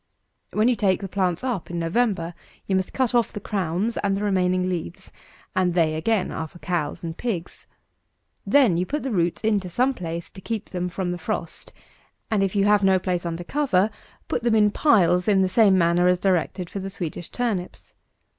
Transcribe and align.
256. 0.53 0.57
When 0.57 0.67
you 0.67 0.75
take 0.95 1.01
the 1.01 1.07
plants 1.15 1.43
up 1.43 1.69
in 1.69 1.77
November, 1.77 2.33
you 2.65 2.75
must 2.75 2.91
cut 2.91 3.13
off 3.13 3.31
the 3.31 3.39
crowns 3.39 3.97
and 3.97 4.17
the 4.17 4.23
remaining 4.23 4.67
leaves; 4.67 5.11
and 5.55 5.75
they, 5.75 5.93
again, 5.93 6.31
are 6.31 6.47
for 6.47 6.57
cows 6.57 7.03
and 7.03 7.15
pigs. 7.15 7.67
Then 8.43 8.77
you 8.77 8.87
put 8.87 9.03
the 9.03 9.11
roots 9.11 9.41
into 9.41 9.69
some 9.69 9.93
place 9.93 10.31
to 10.31 10.41
keep 10.41 10.71
them 10.71 10.89
from 10.89 11.11
the 11.11 11.19
frost; 11.19 11.71
and, 12.31 12.41
if 12.41 12.55
you 12.55 12.65
have 12.65 12.81
no 12.83 12.97
place 12.97 13.27
under 13.27 13.43
cover, 13.43 13.91
put 14.27 14.41
them 14.41 14.55
in 14.55 14.71
pies, 14.71 15.27
in 15.27 15.43
the 15.43 15.47
same 15.47 15.77
manner 15.77 16.07
as 16.07 16.17
directed 16.17 16.67
for 16.67 16.79
the 16.79 16.89
Swedish 16.89 17.29
turnips. 17.29 17.93